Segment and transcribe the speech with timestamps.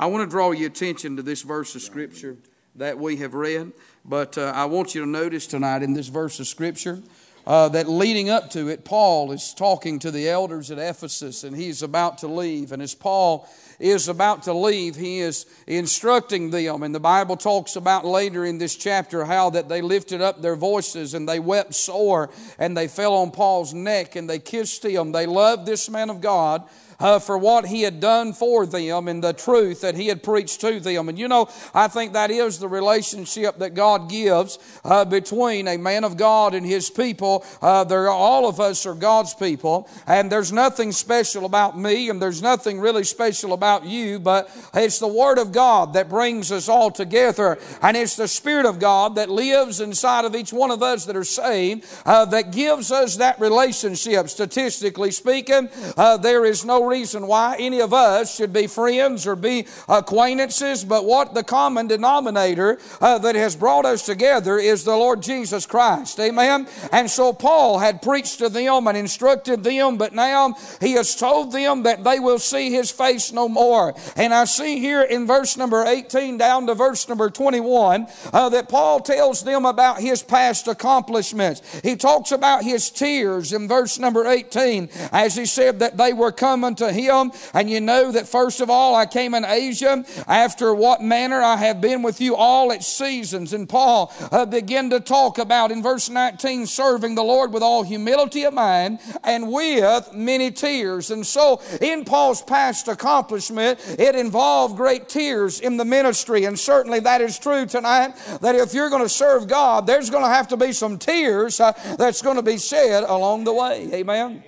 [0.00, 2.36] I want to draw your attention to this verse of Scripture
[2.76, 3.72] that we have read,
[4.04, 7.02] but uh, I want you to notice tonight in this verse of Scripture
[7.48, 11.56] uh, that leading up to it, Paul is talking to the elders at Ephesus and
[11.56, 12.70] he's about to leave.
[12.70, 13.48] And as Paul
[13.80, 16.84] is about to leave, he is instructing them.
[16.84, 20.54] And the Bible talks about later in this chapter how that they lifted up their
[20.54, 25.10] voices and they wept sore and they fell on Paul's neck and they kissed him.
[25.10, 26.68] They loved this man of God
[27.00, 30.60] uh, for what he had done for them and the truth that he had preached
[30.60, 31.08] to them.
[31.08, 35.76] And you know, I think that is the relationship that God gives uh, between a
[35.76, 37.44] man of God and his people.
[37.62, 42.20] Uh, are, all of us are God's people, and there's nothing special about me, and
[42.20, 46.68] there's nothing really special about you, but it's the Word of God that brings us
[46.68, 50.82] all together, and it's the Spirit of God that lives inside of each one of
[50.82, 54.28] us that are saved uh, that gives us that relationship.
[54.28, 59.36] Statistically speaking, uh, there is no reason why any of us should be friends or
[59.36, 64.96] be acquaintances, but what the common denominator uh, that has brought us together is the
[64.96, 66.18] Lord Jesus Christ.
[66.18, 66.66] Amen.
[66.92, 71.52] And so Paul had preached to them and instructed them, but now he has told
[71.52, 73.94] them that they will see his face no more.
[74.16, 78.68] And I see here in verse number 18 down to verse number 21 uh, that
[78.68, 81.80] Paul tells them about his past accomplishments.
[81.82, 86.32] He talks about his tears in verse number 18 as he said that they were
[86.32, 87.32] coming to him.
[87.54, 91.56] And you know that first of all, I came in Asia after what manner I
[91.56, 93.52] have been with you all at seasons.
[93.52, 97.82] And Paul uh, began to talk about in verse 19 serving the Lord with all
[97.82, 101.10] humility of mind and with many tears.
[101.10, 106.44] And so in Paul's past accomplishment, it involved great tears in the ministry.
[106.44, 110.24] And certainly that is true tonight that if you're going to serve God, there's going
[110.24, 113.88] to have to be some tears uh, that's going to be shed along the way.
[113.92, 114.42] Amen.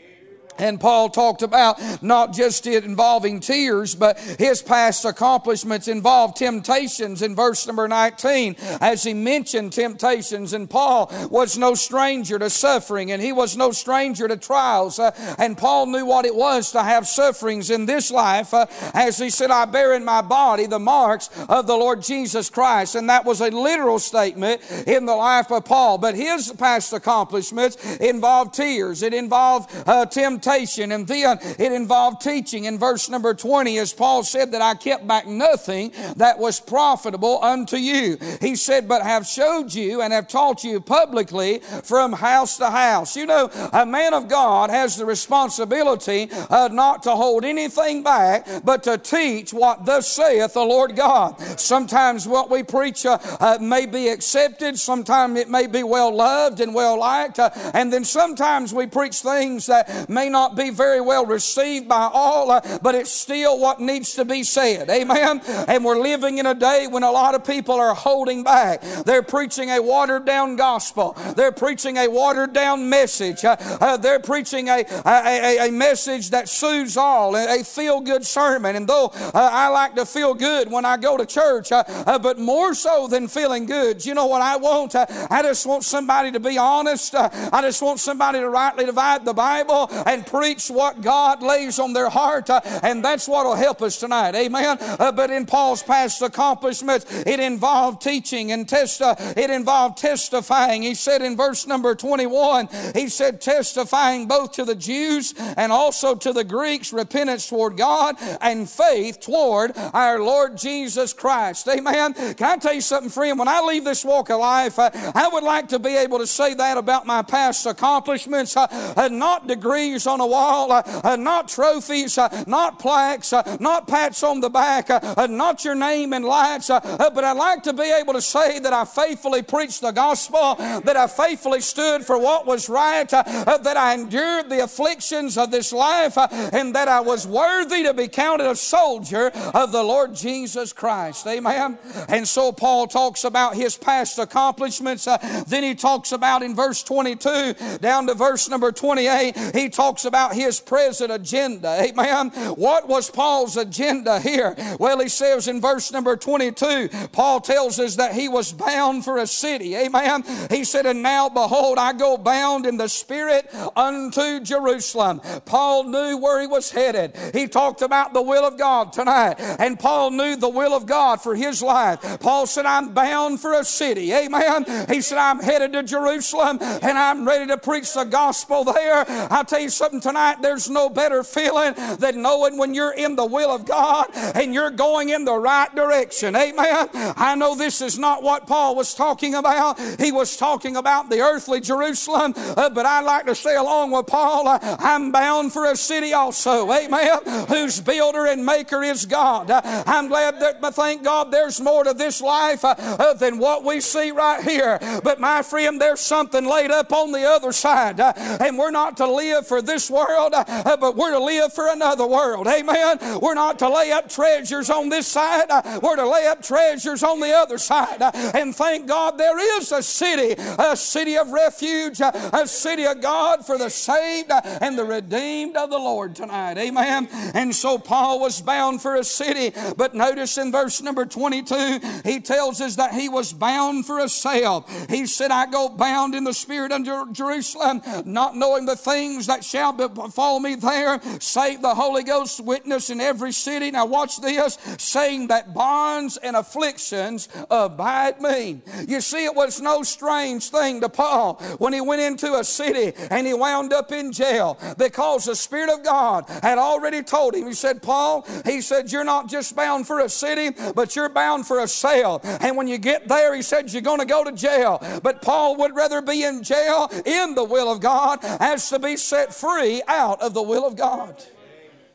[0.61, 7.23] And Paul talked about not just it involving tears, but his past accomplishments involved temptations
[7.23, 8.57] in verse number 19.
[8.81, 13.73] As he mentioned temptations, and Paul was no stranger to suffering, and he was no
[13.73, 14.99] stranger to trials.
[14.99, 18.53] Uh, and Paul knew what it was to have sufferings in this life.
[18.53, 22.51] Uh, as he said, I bear in my body the marks of the Lord Jesus
[22.51, 22.95] Christ.
[22.95, 25.97] And that was a literal statement in the life of Paul.
[25.97, 30.93] But his past accomplishments involved tears, it involved uh, temptations temptation.
[30.93, 32.65] And then it involved teaching.
[32.65, 37.43] In verse number 20, as Paul said, that I kept back nothing that was profitable
[37.43, 38.19] unto you.
[38.41, 43.17] He said, but have showed you and have taught you publicly from house to house.
[43.17, 48.47] You know, a man of God has the responsibility uh, not to hold anything back,
[48.65, 51.41] but to teach what thus saith the Lord God.
[51.59, 56.61] Sometimes what we preach uh, uh, may be accepted, sometimes it may be well loved
[56.61, 61.01] and well liked, uh, and then sometimes we preach things that may not be very
[61.01, 64.89] well received by all, uh, but it's still what needs to be said.
[64.89, 65.41] Amen.
[65.69, 68.83] And we're living in a day when a lot of people are holding back.
[69.05, 71.17] They're preaching a watered down gospel.
[71.37, 73.45] They're preaching a watered down message.
[73.45, 78.77] Uh, uh, they're preaching a, a, a, message that soothes all, a feel good sermon.
[78.77, 82.19] And though uh, I like to feel good when I go to church, uh, uh,
[82.19, 84.95] but more so than feeling good, you know what I want?
[84.95, 87.15] I just want somebody to be honest.
[87.15, 91.93] I just want somebody to rightly divide the Bible and preach what God lays on
[91.93, 94.35] their heart, uh, and that's what will help us tonight.
[94.35, 94.79] Amen.
[94.81, 99.03] Uh, but in Paul's past accomplishments, it involved teaching and test.
[99.03, 100.83] Uh, it involved testifying.
[100.83, 106.15] He said in verse number 21, he said, testifying both to the Jews and also
[106.15, 111.69] to the Greeks, repentance toward God and faith toward our Lord Jesus Christ.
[111.69, 112.15] Amen.
[112.15, 113.39] Can I tell you something, friend?
[113.39, 116.27] When I leave this walk of life, uh, I would like to be able to
[116.27, 118.67] say that about my past accomplishments, uh,
[118.97, 123.87] uh, not degrees on a wall, uh, uh, not trophies, uh, not plaques, uh, not
[123.87, 124.89] pats on the back,
[125.31, 128.85] not your name and lights, but I'd like to be able to say that I
[128.85, 134.51] faithfully preached the gospel, that I faithfully stood for what was right, that I endured
[134.51, 136.19] the afflictions of this life,
[136.53, 141.27] and that I was worthy to be counted a soldier of the Lord Jesus Christ.
[141.27, 141.79] Amen.
[142.09, 145.05] And so Paul talks about his past accomplishments.
[145.47, 150.05] then he talks about in verse 22 down to verse number 28, he talks talks
[150.07, 151.69] about his present agenda.
[151.83, 152.31] Amen.
[152.57, 154.55] What was Paul's agenda here?
[154.79, 159.19] Well, he says in verse number 22, Paul tells us that he was bound for
[159.19, 159.77] a city.
[159.77, 160.25] Amen.
[160.49, 165.21] He said, And now behold, I go bound in the Spirit unto Jerusalem.
[165.45, 167.15] Paul knew where he was headed.
[167.35, 169.35] He talked about the will of God tonight.
[169.39, 172.21] And Paul knew the will of God for his life.
[172.21, 174.13] Paul said, I'm bound for a city.
[174.13, 174.65] Amen.
[174.89, 179.05] He said, I'm headed to Jerusalem and I'm ready to preach the gospel there.
[179.31, 180.41] I'll tell you something something tonight?
[180.41, 184.71] There's no better feeling than knowing when you're in the will of God and you're
[184.71, 186.37] going in the right direction.
[186.37, 186.89] Amen.
[186.95, 189.81] I know this is not what Paul was talking about.
[189.99, 194.07] He was talking about the earthly Jerusalem, uh, but I'd like to say along with
[194.07, 196.71] Paul, uh, I'm bound for a city also.
[196.73, 197.47] Amen.
[197.49, 199.51] Whose builder and maker is God.
[199.51, 203.39] Uh, I'm glad that, but thank God, there's more to this life uh, uh, than
[203.39, 204.79] what we see right here.
[205.03, 208.01] But my friend, there's something laid up on the other side.
[208.01, 211.69] Uh, and we're not to live for this world, uh, but we're to live for
[211.69, 212.49] another world.
[212.49, 212.99] Amen.
[213.23, 217.03] We're not to lay up treasures on this side, uh, we're to lay up treasures
[217.03, 218.03] on the other side.
[218.35, 223.47] And thank God there is a city, a city of refuge, a city of God
[223.47, 226.59] for the saved and the redeemed of the Lord tonight.
[226.59, 227.09] Amen.
[227.35, 232.21] And so Paul was bound for a city, but notice in verse number 22, he
[232.21, 234.67] tells us that he was bound for a sale.
[234.89, 239.45] He said, I go bound in the spirit unto Jerusalem, not knowing the things that
[239.45, 243.71] shall befall me there, save the Holy Ghost witness in every city.
[243.71, 248.63] Now watch this, saying that bonds and afflictions abide me.
[248.87, 252.93] You see, it was no strange thing to Paul when he went into a city
[253.11, 257.47] and he wound up in jail because the Spirit of God had already told him.
[257.47, 261.47] He said, Paul, he said, you're not just bound for a city, but you're bound
[261.47, 262.21] for a sale.
[262.25, 264.79] And when you get there, he said, you're going to go to jail.
[265.03, 268.97] But Paul would rather be in jail in the will of God as to be
[268.97, 271.23] set free out of the will of God.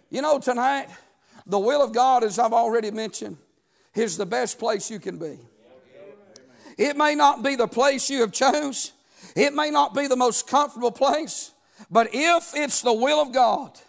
[0.10, 0.88] You know, tonight,
[1.46, 3.38] the will of God, as I've already mentioned,
[3.94, 5.40] is the best place you can be.
[6.78, 8.92] It may not be the place you have chose.
[9.36, 11.52] It may not be the most comfortable place,
[11.90, 13.80] but if it's the will of God,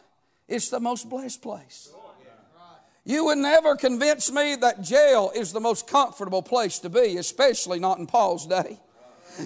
[0.49, 1.91] it's the most blessed place.
[3.05, 7.79] You would never convince me that jail is the most comfortable place to be, especially
[7.79, 8.81] not in Paul's day.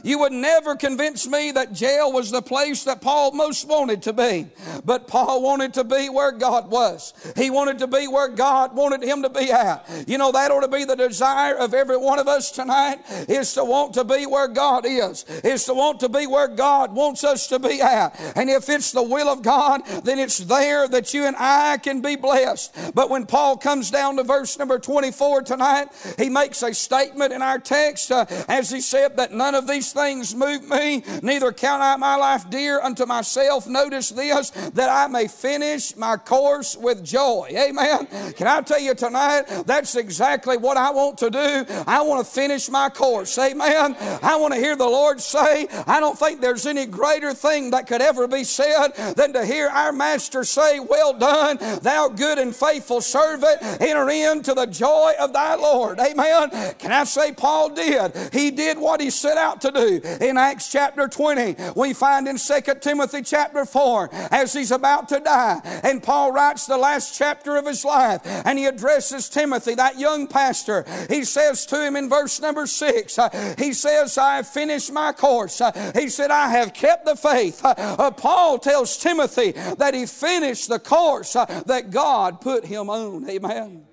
[0.05, 4.13] You would never convince me that jail was the place that Paul most wanted to
[4.13, 4.49] be.
[4.85, 7.13] But Paul wanted to be where God was.
[7.37, 9.89] He wanted to be where God wanted him to be at.
[10.07, 12.99] You know, that ought to be the desire of every one of us tonight
[13.29, 16.93] is to want to be where God is, is to want to be where God
[16.93, 18.19] wants us to be at.
[18.37, 22.01] And if it's the will of God, then it's there that you and I can
[22.01, 22.95] be blessed.
[22.95, 25.89] But when Paul comes down to verse number 24 tonight,
[26.19, 29.80] he makes a statement in our text uh, as he said that none of these
[29.81, 33.67] these things move me, neither count I my life dear unto myself.
[33.67, 37.49] Notice this, that I may finish my course with joy.
[37.57, 38.07] Amen.
[38.35, 41.65] Can I tell you tonight, that's exactly what I want to do.
[41.87, 43.39] I want to finish my course.
[43.39, 43.97] Amen.
[44.23, 47.87] I want to hear the Lord say, I don't think there's any greater thing that
[47.87, 52.55] could ever be said than to hear our Master say, Well done, thou good and
[52.55, 55.99] faithful servant, enter into the joy of thy Lord.
[56.01, 56.75] Amen.
[56.79, 58.13] Can I say Paul did?
[58.35, 60.25] He did what he set out to to do.
[60.25, 65.21] In Acts chapter 20, we find in 2 Timothy chapter 4, as he's about to
[65.21, 69.99] die, and Paul writes the last chapter of his life, and he addresses Timothy, that
[69.99, 70.85] young pastor.
[71.09, 75.13] He says to him in verse number 6, uh, he says, I have finished my
[75.13, 75.61] course.
[75.61, 77.61] Uh, he said, I have kept the faith.
[77.65, 83.29] Uh, Paul tells Timothy that he finished the course that God put him on.
[83.29, 83.87] Amen.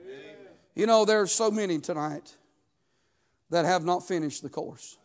[0.75, 2.35] You know, there's so many tonight
[3.49, 4.97] that have not finished the course.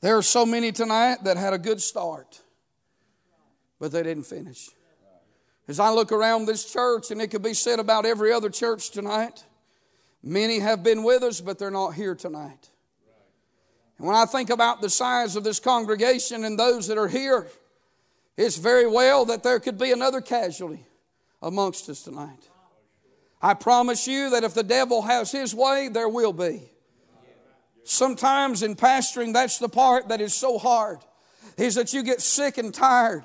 [0.00, 2.40] There are so many tonight that had a good start,
[3.78, 4.70] but they didn't finish.
[5.68, 8.90] As I look around this church, and it could be said about every other church
[8.90, 9.44] tonight,
[10.22, 12.68] many have been with us, but they're not here tonight.
[13.98, 17.48] And when I think about the size of this congregation and those that are here,
[18.36, 20.84] it's very well that there could be another casualty
[21.42, 22.48] amongst us tonight.
[23.40, 26.70] I promise you that if the devil has his way, there will be.
[27.88, 30.98] Sometimes in pastoring, that's the part that is so hard,
[31.56, 33.22] is that you get sick and tired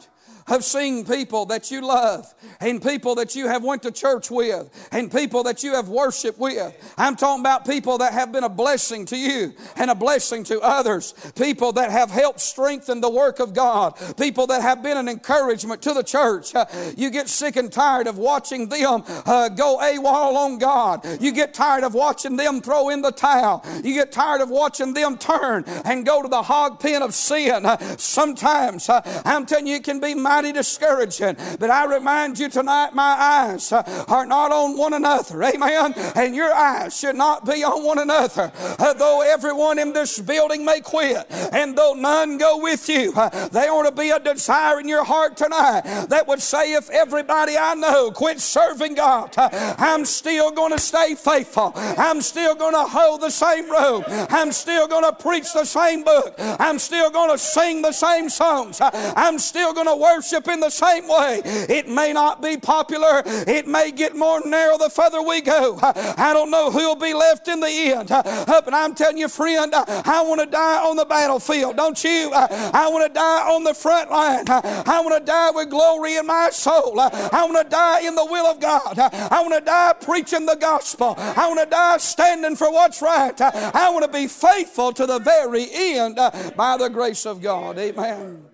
[0.48, 4.70] of seeing people that you love and people that you have went to church with
[4.92, 6.94] and people that you have worshiped with.
[6.98, 10.60] I'm talking about people that have been a blessing to you and a blessing to
[10.62, 11.14] others.
[11.36, 13.94] People that have helped strengthen the work of God.
[14.18, 16.54] People that have been an encouragement to the church.
[16.56, 16.66] Uh,
[16.98, 21.06] you get sick and tired of watching them uh, go AWOL on God.
[21.22, 23.66] You get tired of watching them throw in the towel.
[23.84, 27.66] You get tired of watching them turn and go to the hog pen of sin.
[27.66, 31.36] Uh, sometimes, uh, I'm telling you, it can be mighty discouraging.
[31.60, 35.44] But I remind you tonight, my eyes uh, are not on one another.
[35.44, 35.94] Amen.
[36.16, 38.50] And your eyes should not be on one another.
[38.80, 43.50] Uh, though everyone in this building may quit, and though none go with you, uh,
[43.50, 47.58] there ought to be a desire in your heart tonight that would say, if everybody
[47.58, 51.74] I know quit serving God, I'm still going to stay faithful.
[51.76, 54.06] I'm still going to hold the same robe.
[54.08, 56.36] I'm still going to preach the same book.
[56.38, 58.80] I'm still going to sing the same songs.
[58.82, 61.42] I'm still going to worship worship in the same way.
[61.44, 65.80] It may not be popular, it may get more narrow the further we go.
[65.82, 68.10] I don't know who'll be left in the end.
[68.10, 72.30] But I'm telling you, friend, I want to die on the battlefield, don't you?
[72.34, 74.46] I want to die on the front line.
[74.48, 77.00] I want to die with glory in my soul.
[77.00, 79.00] I want to die in the will of God.
[79.00, 81.16] I want to die preaching the gospel.
[81.18, 83.40] I want to die standing for what's right.
[83.42, 86.18] I want to be faithful to the very end
[86.56, 87.80] by the grace of God.
[87.80, 88.51] Amen.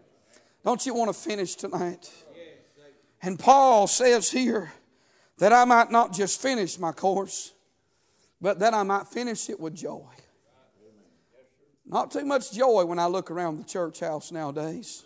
[0.67, 2.11] Don't you want to finish tonight?
[3.21, 4.73] And Paul says here
[5.37, 7.53] that I might not just finish my course,
[8.41, 10.03] but that I might finish it with joy.
[11.85, 15.05] Not too much joy when I look around the church house nowadays.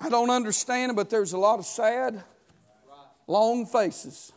[0.00, 2.24] I don't understand but there's a lot of sad,
[3.26, 4.32] long faces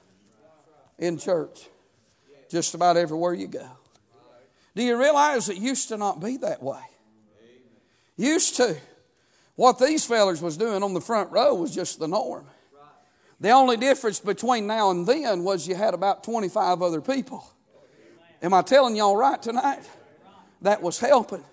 [0.98, 1.69] in church
[2.51, 3.69] just about everywhere you go.
[4.75, 6.81] Do you realize it used to not be that way?
[8.17, 8.75] Used to.
[9.60, 12.46] What these fellers was doing on the front row was just the norm.
[13.42, 17.44] The only difference between now and then was you had about 25 other people.
[18.42, 19.84] Am I telling y'all right tonight?
[20.62, 21.44] That was helping.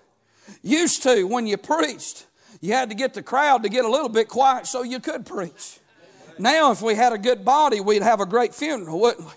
[0.63, 2.25] Used to, when you preached,
[2.61, 5.25] you had to get the crowd to get a little bit quiet so you could
[5.25, 5.79] preach.
[6.39, 9.33] Now, if we had a good body, we'd have a great funeral, wouldn't we?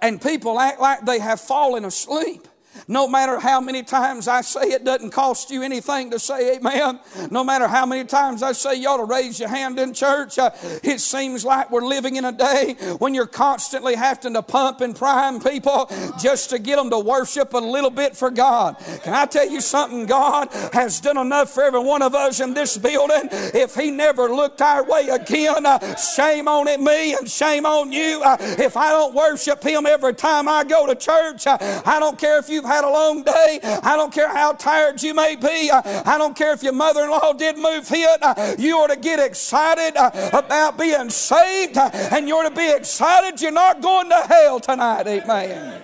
[0.00, 2.46] And people act like they have fallen asleep.
[2.86, 7.00] No matter how many times I say it doesn't cost you anything to say amen.
[7.30, 10.38] No matter how many times I say you ought to raise your hand in church,
[10.38, 10.50] uh,
[10.82, 14.94] it seems like we're living in a day when you're constantly having to pump and
[14.94, 18.76] prime people just to get them to worship a little bit for God.
[19.02, 20.06] Can I tell you something?
[20.06, 23.28] God has done enough for every one of us in this building.
[23.32, 27.92] If He never looked our way again, uh, shame on it, me, and shame on
[27.92, 28.22] you.
[28.24, 32.18] Uh, if I don't worship Him every time I go to church, uh, I don't
[32.18, 33.60] care if you've had a long day.
[33.82, 35.70] I don't care how tired you may be.
[35.72, 38.20] I don't care if your mother in law did move hit.
[38.58, 42.70] You ought to get excited uh, about being saved, uh, and you ought to be
[42.70, 45.06] excited you're not going to hell tonight.
[45.06, 45.82] Amen.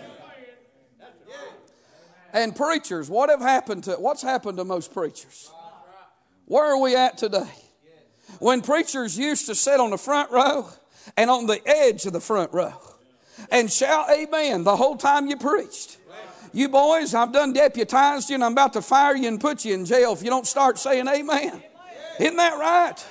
[2.32, 5.50] And preachers, what have happened to what's happened to most preachers?
[6.46, 7.50] Where are we at today?
[8.40, 10.68] When preachers used to sit on the front row
[11.16, 12.74] and on the edge of the front row
[13.50, 15.98] and shout amen the whole time you preached.
[16.54, 19.75] You boys, I've done deputized you and I'm about to fire you and put you
[19.75, 21.61] in jail if you don't start saying amen.
[22.20, 23.04] Isn't that right?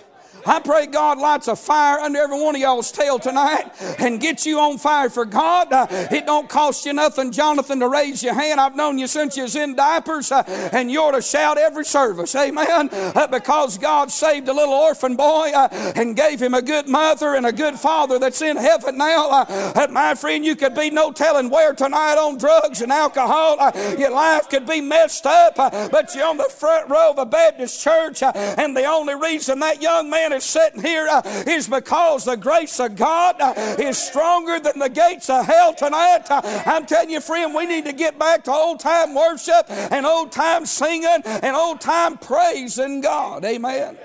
[0.45, 4.45] I pray God lights a fire under every one of y'all's tail tonight and get
[4.45, 5.71] you on fire for God.
[5.71, 8.59] Uh, it don't cost you nothing, Jonathan, to raise your hand.
[8.59, 11.85] I've known you since you was in diapers, uh, and you ought to shout every
[11.85, 16.61] service, amen, uh, because God saved a little orphan boy uh, and gave him a
[16.61, 19.29] good mother and a good father that's in heaven now.
[19.29, 23.57] Uh, my friend, you could be no telling where tonight on drugs and alcohol.
[23.59, 27.25] Uh, your life could be messed up, but you're on the front row of a
[27.25, 32.25] Baptist church, and the only reason that young man is sitting here uh, is because
[32.25, 36.29] the grace of God uh, is stronger than the gates of hell tonight.
[36.29, 40.05] Uh, I'm telling you, friend, we need to get back to old time worship and
[40.05, 43.45] old time singing and old time praising God.
[43.45, 43.97] Amen.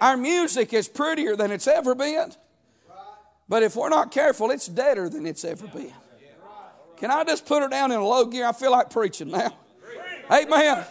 [0.00, 2.32] Our music is prettier than it's ever been.
[3.48, 5.92] But if we're not careful, it's deader than it's ever been.
[6.96, 8.46] Can I just put her down in a low gear?
[8.46, 9.52] I feel like preaching now.
[10.30, 10.84] Amen.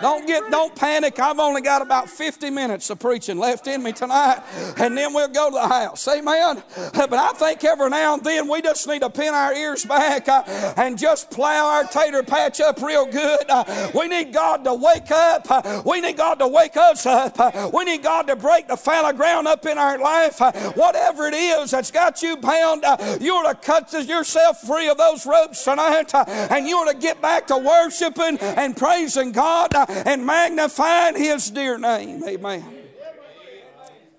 [0.00, 1.18] Don't get, don't panic.
[1.18, 4.42] I've only got about 50 minutes of preaching left in me tonight,
[4.78, 6.06] and then we'll go to the house.
[6.08, 6.62] Amen.
[6.92, 10.28] But I think every now and then we just need to pin our ears back
[10.28, 10.42] uh,
[10.76, 13.44] and just plow our tater patch up real good.
[13.48, 15.46] Uh, we need God to wake up.
[15.50, 17.72] Uh, we need God to wake us up.
[17.72, 20.40] We need God to break the fallow ground up in our life.
[20.76, 22.84] Whatever it is that's got you bound,
[23.20, 27.20] you ought to cut yourself free of those ropes tonight, and you are to get
[27.20, 32.22] back to worshiping and praising God and magnifying His dear name.
[32.24, 32.64] Amen.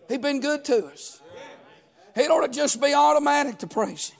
[0.07, 1.21] He's been good to us.
[2.15, 4.19] It ought to just be automatic to praise Him.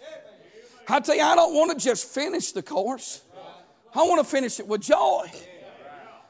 [0.88, 3.22] I tell you, I don't want to just finish the course.
[3.94, 5.32] I want to finish it with joy.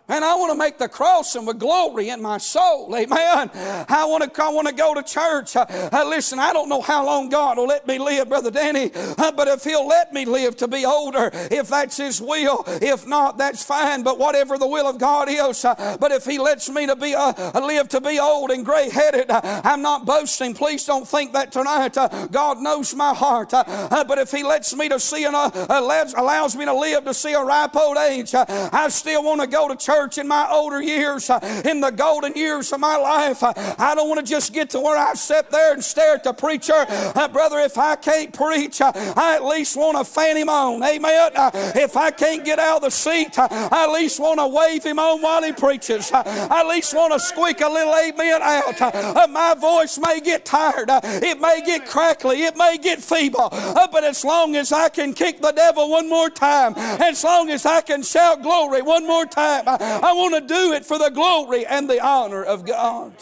[0.10, 2.94] And I want to make the crossing with glory in my soul.
[2.94, 3.50] Amen.
[3.88, 5.56] I want to, I want to go to church.
[5.56, 8.92] Uh, uh, listen, I don't know how long God will let me live, Brother Danny,
[8.94, 13.08] uh, but if He'll let me live to be older, if that's His will, if
[13.08, 14.04] not, that's fine.
[14.04, 17.16] But whatever the will of God is, uh, but if He lets me to be
[17.16, 20.54] uh, uh, live to be old and gray headed, uh, I'm not boasting.
[20.54, 21.96] Please don't think that tonight.
[22.30, 23.52] God knows my heart.
[23.52, 27.42] but if He lets me to see and allows me to live to see a
[27.42, 31.30] ripe old age, I still want to go to church church in my older years,
[31.30, 34.72] uh, in the golden years of my life, uh, I don't want to just get
[34.72, 36.86] to where I sit there and stare at the preacher.
[36.88, 40.84] Uh, brother, if I can't preach, I at least want to fan him on.
[40.84, 41.32] Amen.
[41.76, 45.00] If I can't get out of the seat, I at least want to wave him
[45.00, 46.12] on while he preaches.
[46.12, 49.30] I at least want to squeak a little amen out.
[49.30, 50.90] My voice may get tired.
[50.90, 52.44] It may get crackly.
[52.44, 53.50] It may get feeble.
[53.52, 57.66] But as long as I can kick the devil one more time, as long as
[57.66, 61.66] I can shout glory one more time, I want to do it for the glory
[61.66, 63.14] and the honor of God.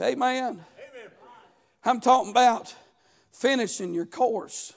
[0.00, 0.64] Amen.
[1.84, 2.74] I'm talking about
[3.32, 4.72] finishing your course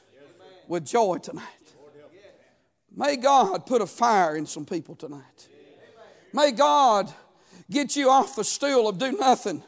[0.68, 1.46] with joy tonight.
[2.96, 5.48] May God put a fire in some people tonight.
[6.34, 7.12] May God
[7.70, 9.64] get you off the stool of do nothing.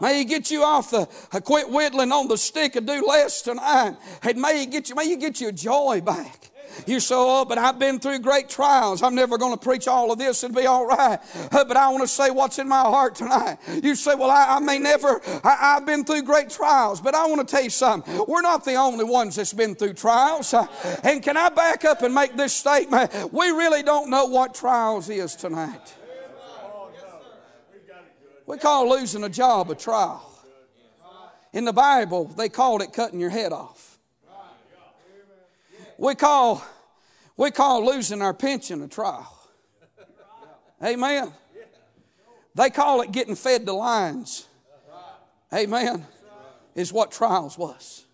[0.00, 3.42] May He get you off the uh, quit whittling on the stick and do less
[3.42, 3.96] tonight.
[4.22, 6.50] And may He get you, may He get your joy back.
[6.86, 9.02] You say, oh, but I've been through great trials.
[9.02, 10.42] I'm never going to preach all of this.
[10.42, 11.18] It'll be all right.
[11.52, 13.58] Uh, but I want to say what's in my heart tonight.
[13.82, 17.00] You say, well, I, I may never, I, have been through great trials.
[17.00, 18.24] But I want to tell you something.
[18.26, 20.52] We're not the only ones that's been through trials.
[20.52, 20.66] Uh,
[21.02, 23.32] and can I back up and make this statement?
[23.32, 25.94] We really don't know what trials is tonight.
[28.46, 30.30] We call losing a job a trial.
[31.52, 33.93] In the Bible, they called it cutting your head off.
[36.04, 36.62] We call,
[37.34, 39.40] we call losing our pension a trial.
[40.84, 41.32] Amen.
[42.54, 44.46] They call it getting fed to lions.
[45.50, 46.06] Amen.
[46.74, 48.04] Is what trials was.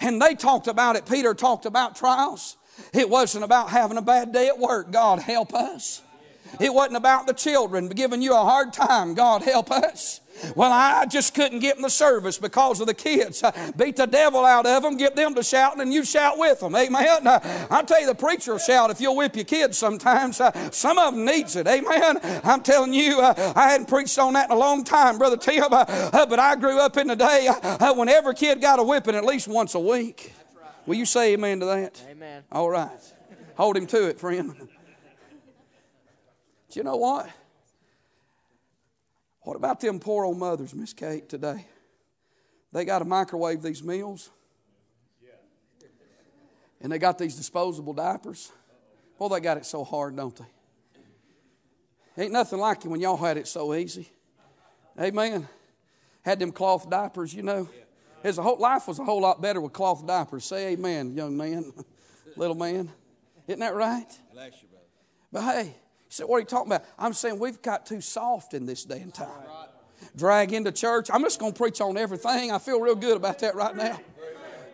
[0.00, 1.04] And they talked about it.
[1.04, 2.56] Peter talked about trials.
[2.94, 4.90] It wasn't about having a bad day at work.
[4.90, 6.00] God help us.
[6.60, 9.14] It wasn't about the children giving you a hard time.
[9.14, 10.20] God help us.
[10.54, 13.42] Well, I just couldn't get in the service because of the kids.
[13.42, 16.60] Uh, beat the devil out of them, get them to shouting, and you shout with
[16.60, 16.76] them.
[16.76, 17.26] Amen.
[17.26, 20.40] Uh, I'll tell you, the preacher will shout if you'll whip your kids sometimes.
[20.40, 21.66] Uh, some of them needs it.
[21.66, 22.20] Amen.
[22.44, 26.38] I'm telling you, I hadn't preached on that in a long time, Brother Tim, but
[26.38, 27.48] I grew up in the day
[27.96, 30.32] when every kid got a whipping at least once a week.
[30.86, 32.00] Will you say amen to that?
[32.08, 32.44] Amen.
[32.52, 32.90] All right.
[33.56, 34.68] Hold him to it, friend.
[36.78, 37.28] You know what?
[39.40, 41.66] What about them poor old mothers, Miss Kate, today?
[42.72, 44.30] They got to microwave these meals.
[46.80, 48.52] And they got these disposable diapers.
[49.18, 52.22] Well, they got it so hard, don't they?
[52.22, 54.08] Ain't nothing like it when y'all had it so easy.
[55.00, 55.48] Amen.
[56.22, 57.68] Had them cloth diapers, you know.
[58.22, 60.44] His whole life was a whole lot better with cloth diapers.
[60.44, 61.72] Say amen, young man,
[62.36, 62.88] little man.
[63.48, 64.06] Isn't that right?
[65.32, 65.74] But hey,
[66.08, 66.84] said, What are you talking about?
[66.98, 69.28] I'm saying we've got too soft in this day and time.
[70.16, 71.10] Drag into church.
[71.12, 72.52] I'm just going to preach on everything.
[72.52, 73.98] I feel real good about that right now.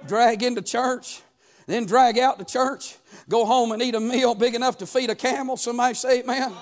[0.07, 1.23] Drag into church,
[1.67, 2.97] then drag out to church,
[3.29, 5.57] go home and eat a meal big enough to feed a camel.
[5.57, 6.53] Somebody say, Amen.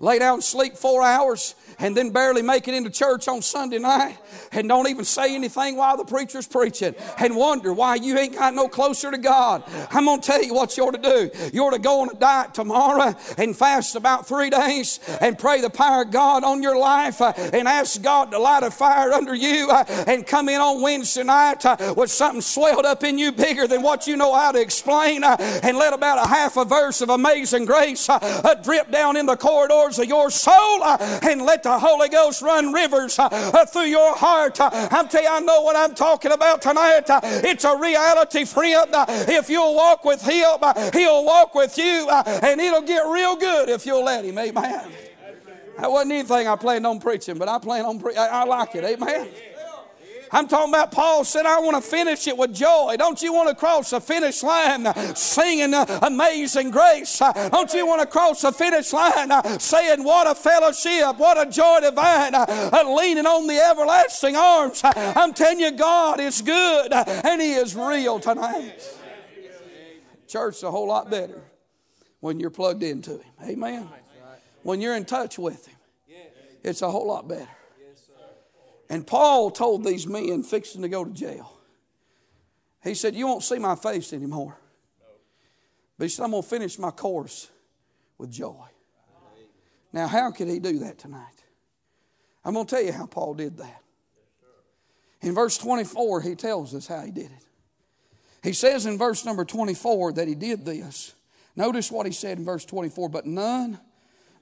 [0.00, 4.18] Lay down sleep four hours and then barely make it into church on Sunday night
[4.52, 8.54] and don't even say anything while the preacher's preaching and wonder why you ain't got
[8.54, 9.64] no closer to God.
[9.90, 11.30] I'm going to tell you what you ought to do.
[11.52, 15.60] You ought to go on a diet tomorrow and fast about three days and pray
[15.60, 19.12] the power of God on your life uh, and ask God to light a fire
[19.12, 23.18] under you uh, and come in on Wednesday night uh, with something swelled up in
[23.18, 26.64] you bigger than what you know how to explain and let about a half a
[26.64, 28.08] verse of amazing grace
[28.62, 33.18] drip down in the corridors of your soul and let the Holy Ghost run rivers
[33.18, 34.60] uh, uh, through your heart.
[34.60, 37.04] Uh, I'm telling you, I know what I'm talking about tonight.
[37.08, 38.90] It's a reality, friend.
[39.28, 40.58] If you'll walk with Him,
[40.92, 44.38] He'll walk with you, and it'll get real good if you'll let Him.
[44.38, 44.92] Amen.
[45.78, 48.74] That wasn't anything I planned on preaching, but I plan on pre- I, I like
[48.76, 48.84] it.
[48.84, 49.28] Amen.
[50.32, 52.96] I'm talking about Paul said, I want to finish it with joy.
[52.98, 57.18] Don't you want to cross the finish line singing uh, amazing grace?
[57.18, 61.50] Don't you want to cross the finish line uh, saying, What a fellowship, what a
[61.50, 64.80] joy divine, uh, leaning on the everlasting arms?
[64.84, 68.80] I'm telling you, God is good and He is real tonight.
[70.26, 71.42] Church a whole lot better
[72.20, 73.32] when you're plugged into Him.
[73.42, 73.88] Amen.
[74.62, 75.76] When you're in touch with Him,
[76.62, 77.48] it's a whole lot better.
[78.88, 81.52] And Paul told these men fixing to go to jail,
[82.82, 84.58] he said, You won't see my face anymore.
[85.98, 87.50] But he said, I'm going to finish my course
[88.18, 88.66] with joy.
[89.92, 91.44] Now, how could he do that tonight?
[92.44, 93.80] I'm going to tell you how Paul did that.
[95.22, 97.44] In verse 24, he tells us how he did it.
[98.42, 101.14] He says in verse number 24 that he did this.
[101.56, 103.80] Notice what he said in verse 24, but none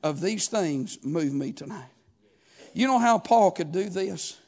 [0.02, 1.90] of these things move me tonight.
[2.74, 4.38] You know how Paul could do this?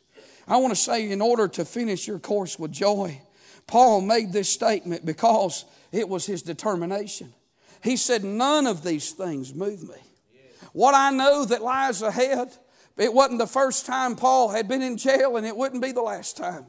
[0.47, 3.21] I want to say, in order to finish your course with joy,
[3.67, 7.33] Paul made this statement because it was his determination.
[7.83, 9.97] He said, None of these things move me.
[10.73, 12.57] What I know that lies ahead,
[12.97, 16.03] it wasn't the first time Paul had been in jail, and it wouldn't be the
[16.03, 16.67] last time.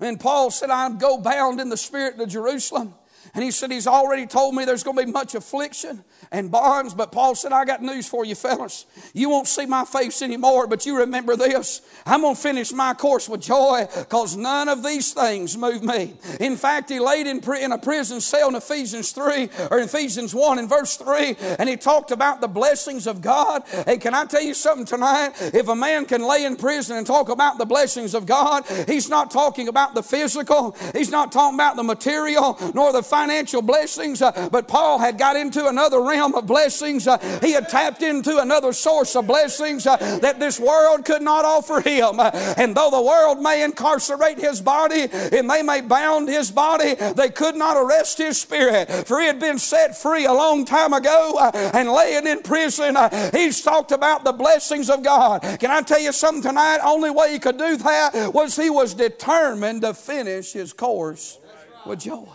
[0.00, 2.94] And Paul said, I'd go bound in the Spirit to Jerusalem.
[3.34, 6.94] And he said, He's already told me there's going to be much affliction and bonds.
[6.94, 8.86] But Paul said, I got news for you, fellas.
[9.12, 11.82] You won't see my face anymore, but you remember this.
[12.04, 16.14] I'm going to finish my course with joy because none of these things move me.
[16.40, 20.58] In fact, he laid in, in a prison cell in Ephesians 3 or Ephesians 1
[20.58, 23.62] in verse 3, and he talked about the blessings of God.
[23.86, 25.32] Hey, can I tell you something tonight?
[25.54, 29.08] If a man can lay in prison and talk about the blessings of God, he's
[29.08, 34.20] not talking about the physical, he's not talking about the material, nor the financial blessings,
[34.20, 37.08] uh, but Paul had got into another realm of blessings.
[37.08, 41.46] Uh, he had tapped into another source of blessings uh, that this world could not
[41.46, 42.20] offer him.
[42.20, 47.30] and though the world may incarcerate his body and they may bound his body, they
[47.30, 51.50] could not arrest his spirit, for he had been set free a long time ago
[51.72, 52.96] and laying in prison.
[53.32, 55.40] he's talked about the blessings of God.
[55.58, 56.80] Can I tell you something tonight?
[56.84, 61.38] Only way he could do that was he was determined to finish his course
[61.86, 62.28] with joy.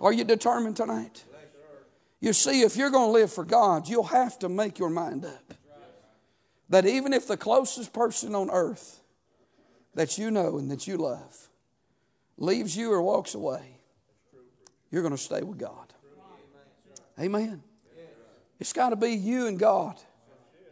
[0.00, 1.24] Are you determined tonight?
[2.20, 5.24] You see, if you're going to live for God, you'll have to make your mind
[5.24, 5.54] up
[6.68, 9.00] that even if the closest person on earth
[9.94, 11.48] that you know and that you love
[12.36, 13.78] leaves you or walks away,
[14.90, 15.92] you're going to stay with God.
[17.18, 17.62] Amen.
[18.58, 19.96] It's got to be you and God.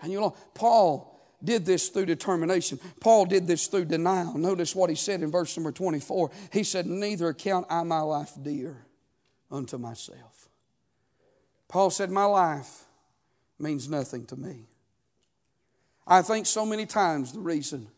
[0.02, 1.10] And you know, Paul
[1.42, 2.80] did this through determination.
[3.00, 4.36] Paul did this through denial.
[4.36, 6.30] Notice what he said in verse number 24.
[6.52, 8.86] He said, Neither count I my life dear
[9.54, 10.48] unto myself.
[11.68, 12.84] Paul said, My life
[13.58, 14.66] means nothing to me.
[16.06, 17.88] I think so many times the reason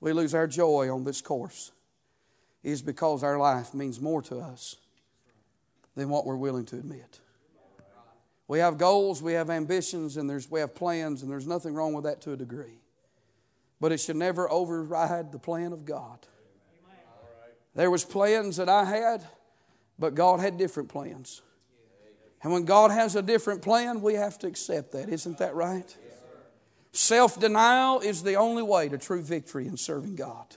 [0.00, 1.70] we lose our joy on this course
[2.64, 4.76] is because our life means more to us
[5.94, 7.20] than what we're willing to admit.
[8.48, 11.92] We have goals, we have ambitions, and there's, we have plans, and there's nothing wrong
[11.92, 12.80] with that to a degree.
[13.80, 16.18] But it should never override the plan of God.
[17.76, 19.24] There was plans that I had
[20.00, 21.42] but God had different plans.
[22.42, 25.10] And when God has a different plan, we have to accept that.
[25.10, 25.94] Isn't that right?
[26.92, 30.56] Self denial is the only way to true victory in serving God.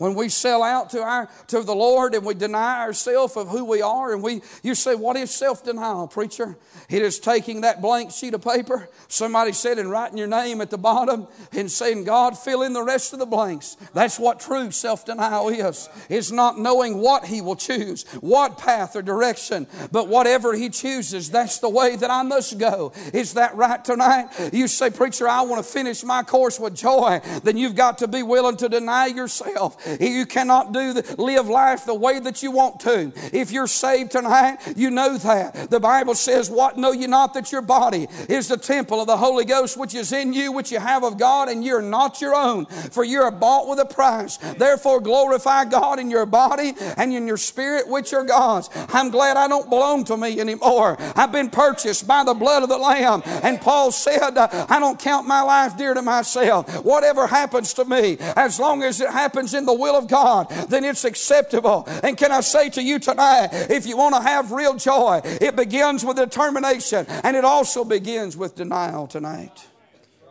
[0.00, 3.66] When we sell out to our to the Lord and we deny ourselves of who
[3.66, 6.56] we are, and we you say, What is self-denial, preacher?
[6.88, 10.70] It is taking that blank sheet of paper, somebody said, and writing your name at
[10.70, 13.76] the bottom and saying, God, fill in the rest of the blanks.
[13.92, 15.90] That's what true self-denial is.
[16.08, 21.30] It's not knowing what He will choose, what path or direction, but whatever He chooses,
[21.30, 22.94] that's the way that I must go.
[23.12, 24.30] Is that right tonight?
[24.50, 27.20] You say, Preacher, I want to finish my course with joy.
[27.44, 29.76] Then you've got to be willing to deny yourself.
[30.00, 33.12] You cannot do the, live life the way that you want to.
[33.32, 35.70] If you're saved tonight, you know that.
[35.70, 39.16] The Bible says, What know you not that your body is the temple of the
[39.16, 42.34] Holy Ghost which is in you, which you have of God, and you're not your
[42.34, 44.36] own, for you're bought with a price.
[44.36, 48.68] Therefore, glorify God in your body and in your spirit, which are God's.
[48.90, 50.96] I'm glad I don't belong to me anymore.
[51.16, 53.22] I've been purchased by the blood of the Lamb.
[53.42, 56.84] And Paul said, I don't count my life dear to myself.
[56.84, 60.84] Whatever happens to me, as long as it happens in the will of God, then
[60.84, 61.84] it's acceptable.
[62.02, 65.56] And can I say to you tonight, if you want to have real joy, it
[65.56, 69.66] begins with determination and it also begins with denial tonight.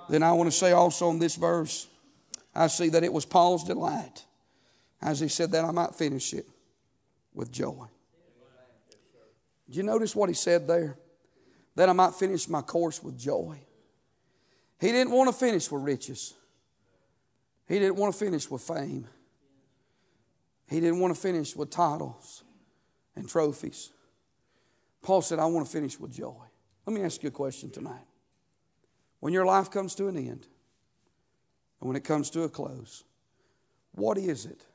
[0.10, 1.88] Then I want to say also in this verse,
[2.56, 4.26] I see that it was Paul's delight
[5.02, 6.48] as he said that I might finish it
[7.34, 7.88] with joy.
[9.68, 10.98] Did you notice what he said there?
[11.76, 13.60] That I might finish my course with joy.
[14.80, 16.34] He didn't want to finish with riches.
[17.68, 19.08] He didn't want to finish with fame.
[20.70, 22.44] He didn't want to finish with titles
[23.16, 23.90] and trophies.
[25.02, 26.46] Paul said, I want to finish with joy.
[26.86, 28.06] Let me ask you a question tonight.
[29.20, 30.48] When your life comes to an end,
[31.80, 33.04] and when it comes to a close,
[33.94, 34.66] what is it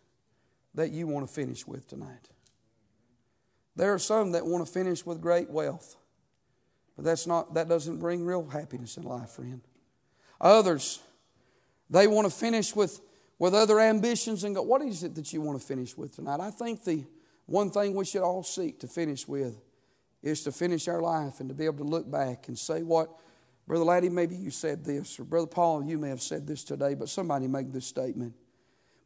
[0.75, 2.29] that you want to finish with tonight?
[3.77, 5.97] There are some that want to finish with great wealth,
[6.97, 9.61] but that's not, that doesn't bring real happiness in life, friend.
[10.41, 11.01] Others,
[11.91, 13.01] they want to finish with
[13.39, 16.41] with other ambitions and go, what is it that you want to finish with tonight?
[16.41, 17.05] I think the
[17.47, 19.55] one thing we should all seek to finish with
[20.23, 23.11] is to finish our life and to be able to look back and say what,
[23.67, 26.95] Brother Laddie, maybe you said this, or Brother Paul, you may have said this today,
[26.95, 28.35] but somebody make this statement.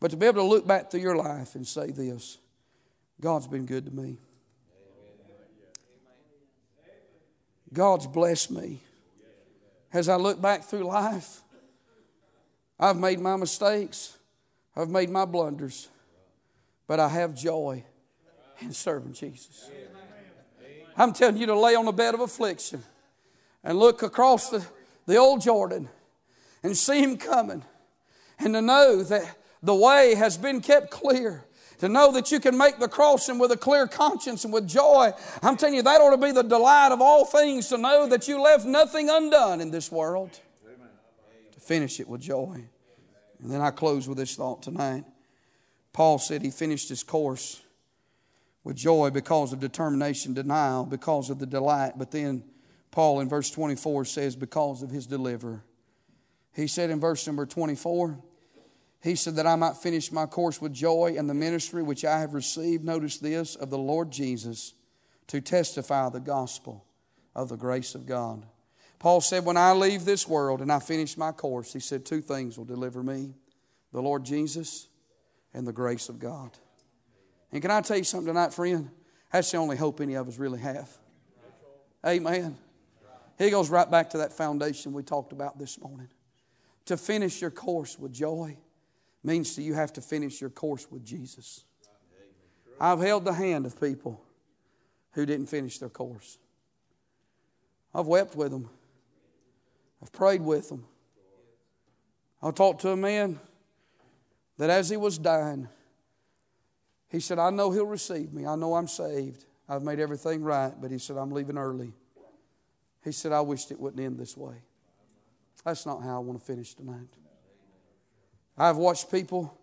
[0.01, 2.39] But to be able to look back through your life and say this
[3.21, 4.19] God's been good to me.
[7.73, 8.81] God's blessed me.
[9.93, 11.41] As I look back through life,
[12.79, 14.18] I've made my mistakes.
[14.79, 15.89] I've made my blunders,
[16.87, 17.85] but I have joy
[18.61, 19.69] in serving Jesus.
[20.97, 22.85] I'm telling you to lay on the bed of affliction
[23.65, 24.65] and look across the,
[25.07, 25.89] the old Jordan
[26.63, 27.65] and see him coming
[28.39, 31.45] and to know that the way has been kept clear
[31.79, 35.11] to know that you can make the crossing with a clear conscience and with joy.
[35.43, 38.29] I'm telling you, that ought to be the delight of all things to know that
[38.29, 40.39] you left nothing undone in this world.
[40.65, 40.89] Amen.
[41.53, 42.65] To finish it with joy.
[43.41, 45.05] And then I close with this thought tonight.
[45.93, 47.63] Paul said he finished his course
[48.65, 51.93] with joy because of determination, denial, because of the delight.
[51.97, 52.45] But then
[52.91, 55.65] Paul in verse 24 says, because of his deliverer.
[56.55, 58.19] He said in verse number 24,
[59.01, 62.19] he said that I might finish my course with joy and the ministry which I
[62.19, 64.75] have received, notice this, of the Lord Jesus
[65.29, 66.85] to testify the gospel
[67.35, 68.45] of the grace of God.
[68.99, 72.21] Paul said, When I leave this world and I finish my course, he said, Two
[72.21, 73.35] things will deliver me
[73.93, 74.89] the Lord Jesus
[75.55, 76.51] and the grace of God.
[77.53, 78.91] And can I tell you something tonight, friend?
[79.33, 80.91] That's the only hope any of us really have.
[82.07, 82.57] Amen.
[83.39, 86.09] He goes right back to that foundation we talked about this morning.
[86.87, 88.57] To finish your course with joy
[89.23, 91.65] means that you have to finish your course with Jesus.
[92.81, 94.21] I've held the hand of people
[95.13, 96.39] who didn't finish their course.
[97.95, 98.69] I've wept with them.
[100.03, 100.85] I've prayed with them.
[102.43, 103.41] I talked to a man
[104.59, 105.69] that as he was dying,
[107.09, 108.47] he said, I know he'll receive me.
[108.47, 109.45] I know I'm saved.
[109.69, 111.93] I've made everything right, but he said, I'm leaving early.
[113.05, 114.55] He said, I wished it wouldn't end this way.
[115.65, 117.09] That's not how I want to finish tonight.
[118.57, 119.57] I've watched people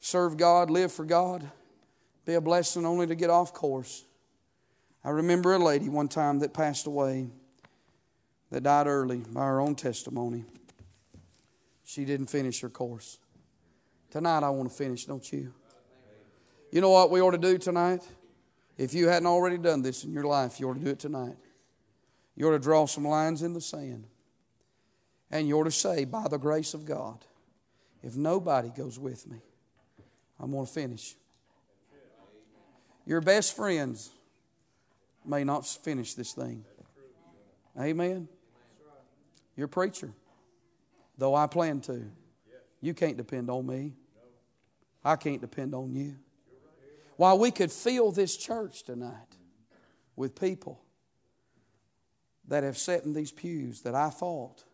[0.00, 1.48] serve God, live for God,
[2.24, 4.04] be a blessing only to get off course.
[5.04, 7.30] I remember a lady one time that passed away,
[8.52, 10.44] that died early by her own testimony.
[11.84, 13.18] She didn't finish her course.
[14.10, 15.54] Tonight I want to finish, don't you?
[16.70, 18.06] You know what we ought to do tonight?
[18.76, 21.36] If you hadn't already done this in your life, you ought to do it tonight.
[22.36, 24.04] You ought to draw some lines in the sand.
[25.30, 27.24] And you ought to say, by the grace of God,
[28.02, 29.38] if nobody goes with me,
[30.38, 31.14] I'm going to finish.
[33.06, 34.10] Your best friends
[35.24, 36.66] may not finish this thing.
[37.80, 38.28] Amen.
[39.62, 40.12] Your preacher,
[41.16, 42.02] though I plan to,
[42.80, 43.92] you can't depend on me.
[45.04, 46.16] I can't depend on you.
[47.16, 49.36] While we could fill this church tonight
[50.16, 50.82] with people
[52.48, 54.64] that have sat in these pews that I thought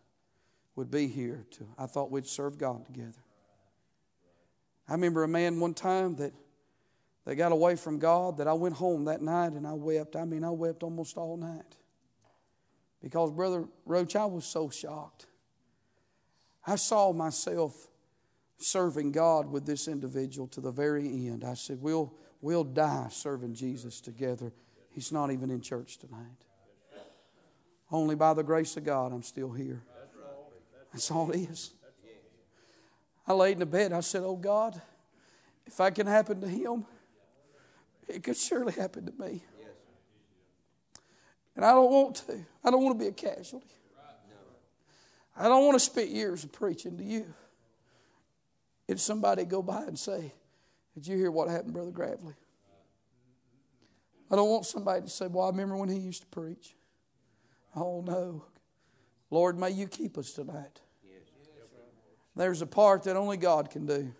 [0.75, 3.23] would be here to I thought we'd serve God together.
[4.87, 6.33] I remember a man one time that
[7.25, 10.15] they got away from God that I went home that night and I wept.
[10.15, 11.75] I mean, I wept almost all night.
[13.01, 15.25] Because Brother Roach, I was so shocked.
[16.65, 17.87] I saw myself
[18.57, 21.43] serving God with this individual to the very end.
[21.43, 24.51] I said, We'll we'll die serving Jesus together.
[24.91, 26.45] He's not even in church tonight.
[27.91, 29.83] Only by the grace of God I'm still here.
[30.91, 31.71] That's all it is.
[33.27, 33.93] I laid in the bed.
[33.93, 34.81] I said, Oh God,
[35.65, 36.85] if I can happen to him,
[38.07, 39.43] it could surely happen to me.
[41.59, 42.39] And I don't want to.
[42.63, 43.67] I don't want to be a casualty.
[45.35, 47.33] I don't want to spend years of preaching to you.
[48.87, 50.31] If somebody go by and say,
[50.93, 52.33] Did you hear what happened, Brother Gravely?
[54.31, 56.75] I don't want somebody to say, Well, I remember when he used to preach.
[57.75, 58.45] Oh, no.
[59.29, 60.79] Lord, may you keep us tonight.
[62.37, 64.13] There's a part that only God can do.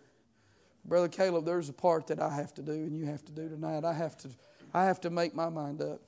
[0.83, 3.47] Brother Caleb, there's a part that I have to do and you have to do
[3.47, 3.85] tonight.
[3.85, 4.29] I have to,
[4.73, 6.01] I have to make my mind up.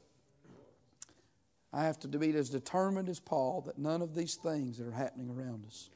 [1.73, 4.91] I have to be as determined as Paul that none of these things that are
[4.91, 5.89] happening around us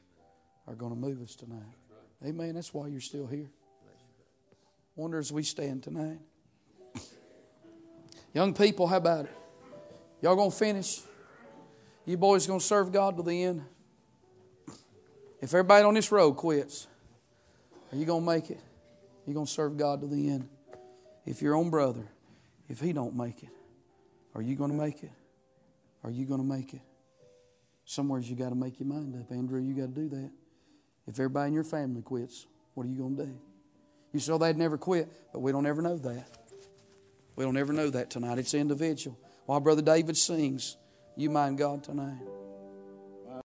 [0.66, 1.76] are going to move us tonight.
[2.24, 2.54] Amen.
[2.54, 3.50] That's why you're still here.
[4.94, 6.18] Wonder as we stand tonight.
[8.34, 9.36] Young people, how about it?
[10.22, 11.02] Y'all gonna finish?
[12.06, 13.62] You boys gonna serve God to the end?
[15.40, 16.86] If everybody on this road quits,
[17.92, 18.60] are you going to make it?
[19.26, 20.48] You're going to serve God to the end.
[21.24, 22.08] If your own brother,
[22.68, 23.50] if he don't make it,
[24.34, 25.12] are you going to make it?
[26.06, 26.80] Are you going to make it?
[27.84, 29.30] Somewhere's you got to make your mind up.
[29.32, 30.30] Andrew, you got to do that.
[31.06, 33.38] If everybody in your family quits, what are you going to do?
[34.12, 36.28] You oh, they'd never quit, but we don't ever know that.
[37.34, 38.38] We don't ever know that tonight.
[38.38, 39.18] It's individual.
[39.46, 40.76] While Brother David sings,
[41.16, 42.22] you mind God tonight.